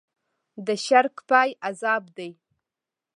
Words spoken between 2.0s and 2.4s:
دی.